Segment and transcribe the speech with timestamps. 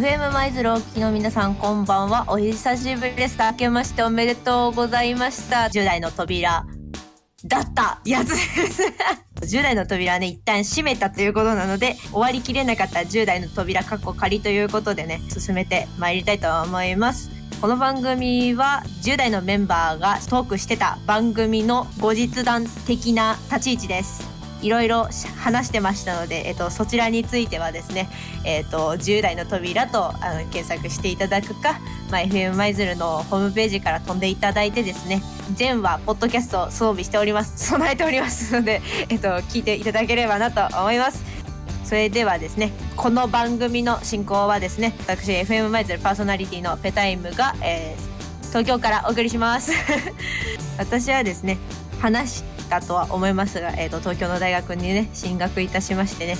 [0.00, 2.24] FM 舞鶴お聞きの皆さんこんばんは。
[2.28, 3.36] お久しぶりです。
[3.38, 5.64] 明けましておめでとうございました。
[5.64, 6.64] 10代の扉
[7.44, 8.00] だった。
[8.06, 8.82] やつです。
[9.58, 13.00] 10代の扉ね一旦閉めたということなので終わりきれなかった。
[13.00, 17.30] 10代の扉かっこ仮ということでね進めてまいりたいと思います。
[17.60, 24.29] この番組は10代のメンバーがトークしてた番組の後日談的な立ち位置です。
[24.62, 28.08] いろいろ話してましたので、えっと、そちらについてはですね、
[28.44, 35.22] えっと、10代の扉とあの検索していただくか、まあ、FM 舞鶴のホームページから飛んでいただいてですね
[35.54, 37.66] 全話ポッドキャスト装備しております。
[37.70, 41.24] 備えておりますので、えっと、聞いていただければなと思います。
[41.84, 49.72] それではですねこの番組の進行はですね私 FM 舞鶴パーソナリティのペタイムが、えー、東京からお送りします。
[50.78, 51.58] 私はですね
[52.00, 56.36] 話たとは思いますが、えーと、東京の大学にね進学いたしましてね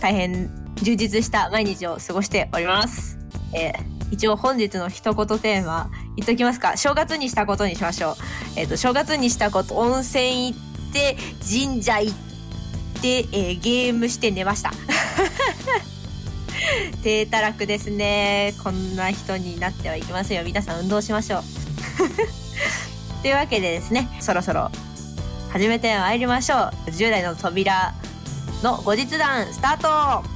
[0.00, 3.18] 大変充実した毎日を過ごしております。
[3.54, 8.14] えー、一応本日の一言テーマ言っときますか正月にしたことにしましょう。
[8.56, 12.16] えっ、ー、と正月にしたこと温泉行って神社行っ
[13.00, 14.72] て、えー、ゲームして寝ました。
[17.02, 18.54] 低たらくですね。
[18.62, 20.44] こんな人になってはいけませんよ。
[20.44, 21.42] 皆さん運動しましょう。
[23.22, 24.70] というわけでですね、そろそろ
[25.52, 26.58] 始めてまいりましょう。
[26.86, 27.92] 10代の扉
[28.62, 30.31] の後日談スタート。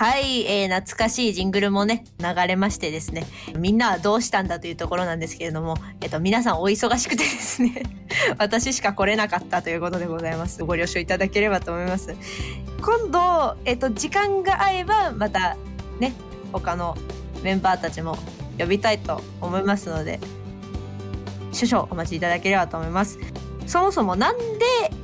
[0.00, 3.26] はい、えー、懐かしいジングルもね、流れましてですね、
[3.58, 7.82] みんなはどうしたんだというところなんですけれども、えっと、皆さんお忙しくてですね、
[8.40, 10.64] 私しか来れなかったということでございます。
[10.64, 12.16] ご了承いただければと思います。
[12.80, 15.58] 今度、えっと、時間が合えば、また、
[15.98, 16.14] ね、
[16.50, 16.96] 他の
[17.42, 18.16] メンバーたちも
[18.58, 20.18] 呼びたいと思いますので、
[21.52, 23.18] 少々お待ちいただければと思います。
[23.66, 24.44] そもそもなんで、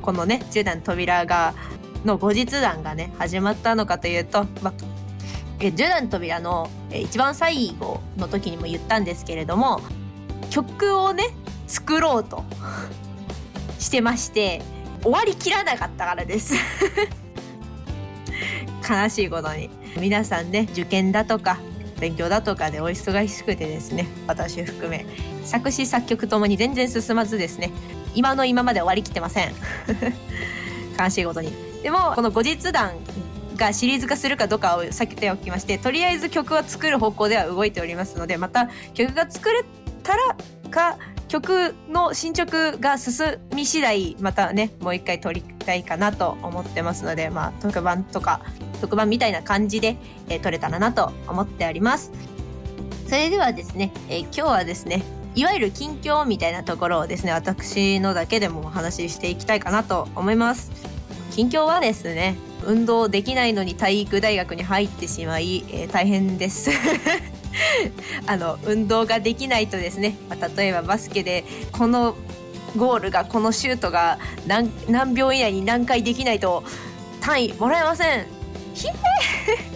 [0.00, 1.52] このね、10段の扉が
[2.08, 4.74] の後日談がね始まったのかというと、まあ、
[5.60, 9.80] えジュダン扉の一番最後の時にも言ったんですけれども
[10.50, 11.24] 曲をね
[11.66, 12.44] 作ろうと
[13.78, 14.62] してまして
[15.02, 16.54] 終わりきらなかったからです。
[18.90, 19.70] 悲しいことに。
[19.98, 21.58] 皆さんね受験だとか
[22.00, 25.04] 勉強だとかでお忙しくてですね私含め
[25.44, 27.70] 作詞作曲ともに全然進まずですね
[28.14, 29.52] 今の今まで終わりきってません。
[30.98, 31.67] 悲しいことに。
[31.82, 32.92] でもこの後日談
[33.56, 39.64] がシリーズ化するかどうかを避けておきましてとりあえず曲は作る方向では動いておりますのでまた曲が作れ
[40.02, 40.36] たら
[40.70, 48.40] か曲の進捗が進み次第またねもう一回撮りたいかなと思ってますのでまあ特番とか
[48.80, 49.96] 特番みたいな感じで、
[50.28, 52.12] えー、撮れたらなと思っております。
[53.06, 55.02] それではですね、えー、今日はですね
[55.34, 60.97] いわゆる近況みたいなところをですね私のだけでもお話ししていきたいかなと思います。
[61.30, 66.70] 近況はですね運動できないのに体育大学に入ってしまい、えー、大変です。
[68.26, 72.14] あの運動ができないとですね、まあ、例えばバスケでこの
[72.76, 76.62] ゴールがこのシュートが何何秒以内に何回できないと
[77.20, 78.26] 単位もらえません。
[78.74, 78.92] ひえ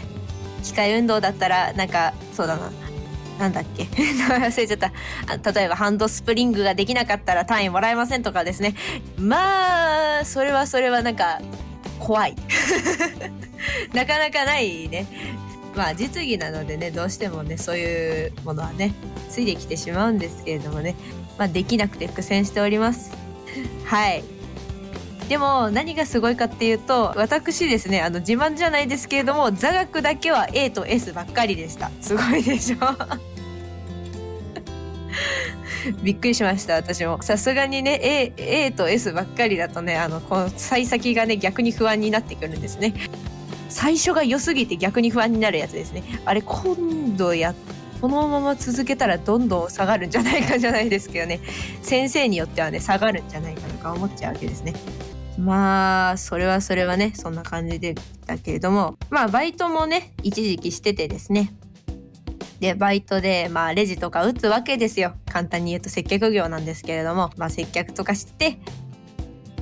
[0.62, 2.70] 機械運動だったらなんかそうだな。
[3.38, 3.84] なんだっけ？
[4.28, 5.52] 忘れちゃった。
[5.52, 8.74] 例えばハンドスプリングができなかったら単位もらえませんとかですね。
[9.18, 11.40] まあそれはそれはなんか
[11.98, 12.34] 怖い。
[13.92, 15.06] なかなかないね。
[15.74, 18.94] まあ実技なのでねどうしてもねそういうものはね
[19.28, 20.94] ついてきてしまうんですけれどもね。
[21.38, 23.10] まあできなくて苦戦しております。
[23.84, 24.24] はい。
[25.28, 31.90] でも何がすごいかっていうと私ですねあの自慢じゃないですけれども座学だけは A と S ばっかりでした。
[32.00, 32.76] すごいでしょ？
[36.02, 37.20] びっくりしました私も。
[37.22, 38.32] さすがにね A,
[38.66, 42.94] A と S ばっかりだとねあのこの幸先がね逆に不安になってくるんですね。
[43.68, 46.04] 最初が良すぎて逆に不安になるやつですね。
[46.24, 47.52] あれ今度や
[48.00, 51.40] このまま続けたらどんどん下がるんじゃないかじゃないですけどね。
[51.82, 54.74] 先生によってはね下がるんじゃないかとか思っちゃうわけですね。
[55.38, 57.94] まあそれはそれはねそんな感じで
[58.26, 61.52] だけれどもまあバイトもね一時期しててですね。
[62.60, 65.14] でバイトでまあレジとか打つわけですよ。
[65.30, 68.58] 簡単に言うと接客業なんですけれどもまあ接客とかして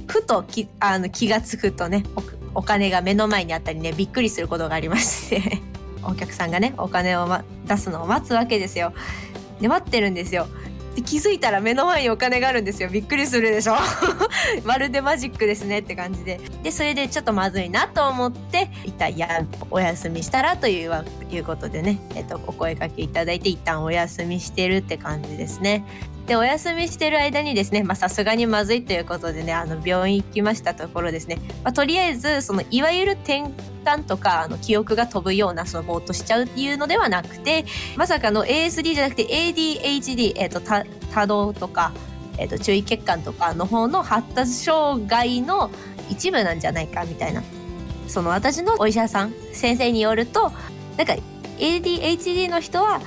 [0.07, 2.05] ふときあの気が付くとね
[2.55, 5.61] お金が目の前にあったりねびっくりすることがありまして。
[6.07, 8.93] お客さんがねお金を、ま、出すのを待つわけですよ。
[9.61, 10.47] で待ってるんですよ。
[11.03, 12.89] 気づいたら目の前にお金があるんですよ。
[12.89, 13.75] びっくりするでしょ？
[14.65, 16.41] まるでマジックですねって感じで。
[16.63, 25.85] でそれでちょっとまずいなと思って一旦やお休みしたらといういうことでね、えっと、お声かけいただいて一旦お休みしてるって感じですね。
[26.27, 33.45] でお休みしてる間にですねさすがにまずいということでねあの病院行きましたところですね、まあ、とりあえずそのいわゆる転
[33.85, 37.67] 換とかあの記憶が飛ぶようなそのぼーっとしちゃうっていうのではなくて
[37.97, 40.61] まさかの ASD じゃなくて ADHD、えーと、
[41.13, 41.93] 多動とか、
[42.39, 45.71] えーと、注意欠陥とかの方の発達障害の
[46.09, 47.43] 一部なんじゃないかみたいな。
[48.07, 50.53] その私のお医者さん先生によると
[50.99, 51.17] なんか
[51.59, 53.01] ADHD の人は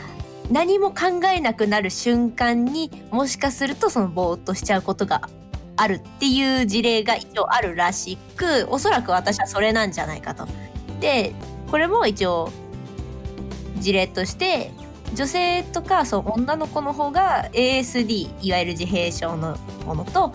[0.51, 5.29] 何も考えなくなる瞬間にもしかするとそのぼーっとしちゃうことが
[5.75, 10.47] あるっていう事例が一応あるらしくおそらく私はそれなんじゃないかと。
[10.99, 11.33] で
[11.69, 12.51] これも一応
[13.79, 14.71] 事例として
[15.13, 20.33] 女性とかそう女の子の方が ASD いわゆる自閉症のものと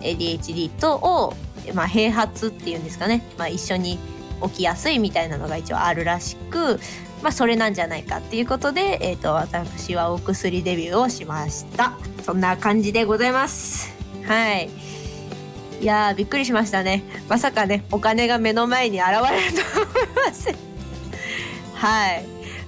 [0.00, 1.34] ADHD とを、
[1.74, 3.98] まあ、併発っていうんですかね、まあ、一緒に
[4.42, 6.80] 起きやすいみたいなのが一応あるらしく
[7.22, 11.92] まあ、それなんじゃないかっていうことで、えーと、私はお薬デビューをしました。
[12.24, 13.92] そんな感じでございます。
[14.24, 14.70] はい。
[15.80, 17.02] いやびっくりしましたね。
[17.28, 20.56] まさかねお金が目の前に現れると思いません。
[21.74, 22.24] はい。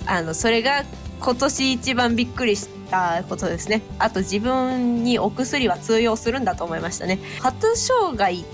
[0.06, 0.84] あのそれが
[1.20, 3.82] 今年一番びっくりしたことですね。
[3.98, 7.20] あと自分にお薬は通用するんだと思いましたね。
[7.40, 8.44] 発達障害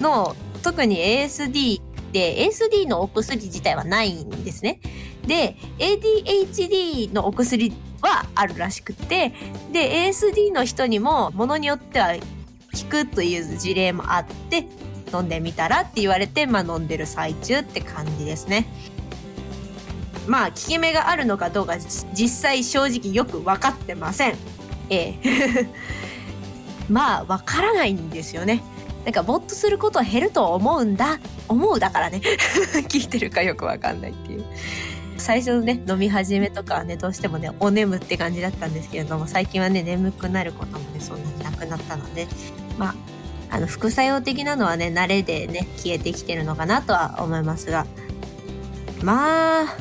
[0.00, 1.80] の特に ASD
[2.12, 4.80] で ASD のお薬自体はないんですね。
[5.28, 9.32] で ADHD のお薬はあるらしくて
[9.72, 12.20] で ASD の人にもものによっては効
[12.88, 14.66] くという事例もあって
[15.12, 18.66] 飲んでみたらって言われて、まあ、飲んでる最中って感じですね。
[20.26, 21.76] まあ効き目があるのかどうか
[22.12, 24.36] 実際正直よく分かってません。
[24.90, 25.66] ええ
[26.88, 28.62] まあ分からないんですよね。
[29.04, 32.20] なんかぼっとすることは減ると思うんだ思うだからね
[32.88, 34.44] 聞いてるかよく分かんないっていう。
[35.18, 42.26] 最初のね飲み始めとかはねどうしてもねお眠って感じだったんですけれども最近はね眠くなることもねそんなになくなったので
[42.78, 42.94] まあ
[43.50, 47.86] あの副作用的なのはね慣れでね消えてきてるのかなとは思いますが
[49.02, 49.76] まあ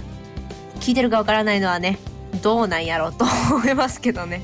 [0.80, 2.00] 聞いてるかわからないのはね
[2.42, 4.42] どうなんやろうと思いますけどね。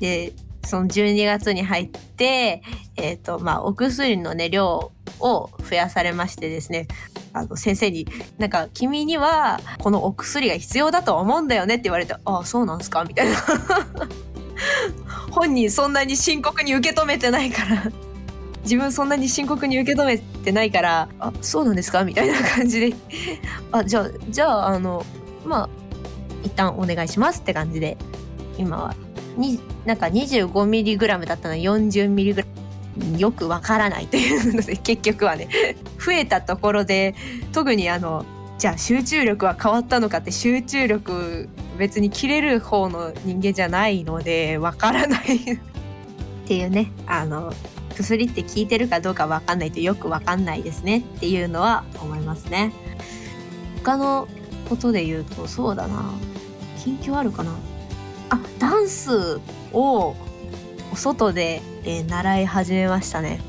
[0.00, 0.32] で
[0.64, 2.62] その12月に入って
[2.96, 6.86] えっ、ー、とまあお薬のね量を増やされましてですね
[7.32, 8.06] あの先生に
[8.38, 13.36] なんか君にはこのお薬が必要だと思うんだよねって言われてああそうなんすかみたいな。
[15.30, 17.84] 本人そんなに深刻に受け止めてないから。
[18.62, 22.94] 自分そんなに深刻に受け止めてないからあそうなんですかみたいな感じで。
[23.72, 25.04] あじゃあじゃああの
[25.46, 25.68] まあ
[26.42, 27.96] 一旦お願いしますって感じで
[28.58, 28.94] 今は。
[29.36, 32.44] になんか 25mg だったの 40mg
[33.16, 35.48] よくわからないというので結局はね
[36.04, 37.14] 増えたところで
[37.52, 38.24] 特にあの
[38.58, 41.48] じゃあ集中力は変わったのかって集中力
[41.78, 45.58] 別に切れる方の人間じゃないのでわからないっ
[46.46, 47.52] ていうねあの
[47.96, 52.72] 薬って効いてるかどうかわかんないとよくわかんないですねっていうのは思いますね。
[53.82, 54.28] 他の
[54.68, 56.12] ことで言うとそうだな。
[56.78, 57.52] 近況あるかな。
[58.30, 59.40] あダンス
[59.72, 60.14] を
[60.92, 63.40] お外でえー、習い始めましたね。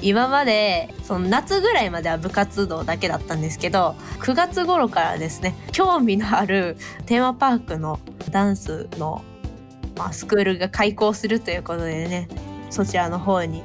[0.00, 6.76] 今までその夏ぐらいまでは部活動だけだったんですけど9月頃からですね興味のある
[7.06, 7.98] テーマパークの
[8.30, 9.24] ダンスの、
[9.96, 12.28] まあ、スクールが開校するということでね
[12.70, 13.64] そちらの方に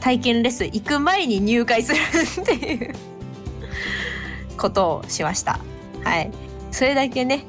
[0.00, 1.98] 体験レッスン行く前に入会する
[2.42, 2.94] っていう
[4.58, 5.60] ことをしました。
[6.02, 6.30] はい。
[6.70, 7.44] それだけね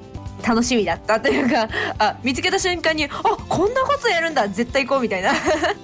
[0.46, 5.34] 楽しみだったというかあ見つけた瞬間にあこんなことやるんだ絶対行こうみたいな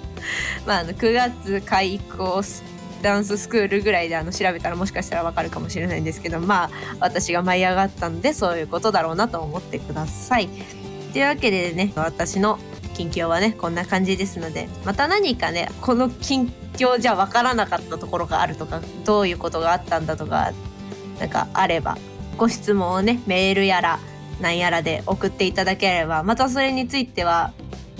[0.66, 2.42] まああの9月開校
[3.02, 10.48] ダンススクールぐらいであの調べたらもしかしたらわかるかもしれないんですけどまあ私が舞い上がったんでそういうことだろうなと思ってください。
[11.12, 12.58] というわけでね私の
[12.94, 20.52] 近況はねこんな感じですのでまた何かねこの近況じゃわからなかったところがあるとかどういうことがあったんだとか
[21.18, 21.98] なんかあれば
[22.36, 23.98] ご質問をねメールやら
[24.40, 27.52] なんやらで送っていただければまたそれについては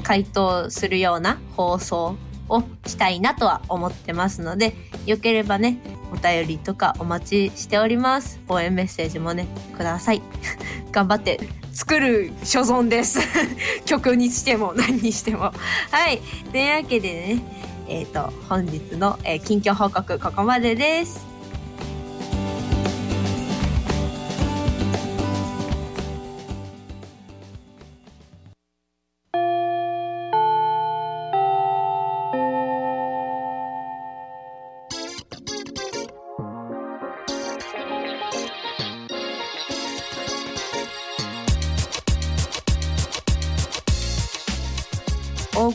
[0.02, 2.16] 回答するような放送
[2.48, 4.74] をしたいなとは思ってますので
[5.06, 5.78] よければね
[6.12, 8.38] お便りとかお待ちしております。
[8.48, 10.20] 応援メッセージもねください。
[10.92, 11.40] 頑張って
[11.72, 13.20] 作る所存です。
[13.86, 15.52] 曲にしても何にしても。
[15.90, 16.20] はい。
[16.50, 17.42] というわけでね
[17.88, 21.31] えっ、ー、と本日の、えー、近況報告ここまでです。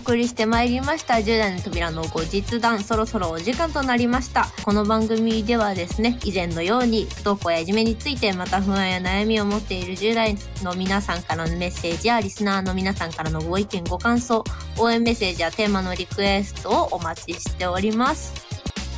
[0.07, 1.15] 送りしてまいりました。
[1.15, 2.81] 10代の扉の後日談。
[2.81, 4.47] そろそろお時間となりました。
[4.63, 14.45] この番組ではですね以前のように不登校やいじめについてまた不安や悩みを持っている10代の皆さんからのメッセージやリスナーの皆さんからのご意見ご感想
[14.77, 18.33] 応援メッセージやテーマのリクエストをお待ちしております。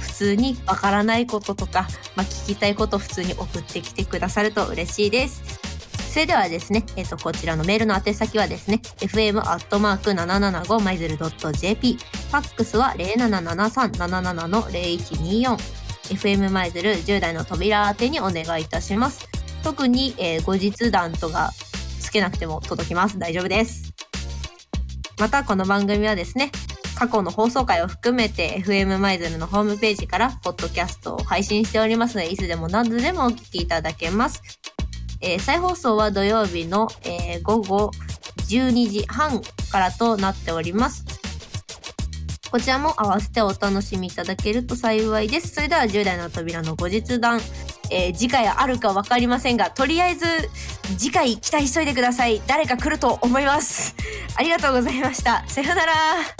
[0.02, 5.69] 普通にわからないこととか、まあ、聞きたいこと普通に送ってきてくださると嬉しいです。
[6.10, 15.56] それではですね、えっ、と、こちらのメールの宛先はですね、fm.775 マイズル .jp、ファックスは0773-77-0124、
[16.10, 19.30] FM マイズル10代の扉宛てにお願いいたします。
[19.64, 21.52] 特に、えー、後日談とか
[22.00, 23.20] つけなくても届きます。
[23.20, 23.94] 大丈夫です。
[25.20, 26.52] また、この番組はですね、
[26.96, 34.42] 過去の放送回を含めて FM マイズルのホームページからポッドキャストを配信しておりますので、いつでも何度でもお聞きいただけます。
[35.22, 37.92] えー、再放送は土曜日の、えー、午後
[38.50, 41.06] 12時半からとなっております。
[42.52, 45.50] こちらも合わせてお楽しみいただけると幸いです。
[45.50, 47.42] それでは10代の扉の後日談、
[47.92, 50.26] えー、次回あるかわかりませんが、とりあえず
[50.98, 52.42] 次回期待しといてください。
[52.48, 53.96] 誰か来ると思います。
[54.36, 55.44] ありがとうございました。
[55.48, 56.39] さようなら。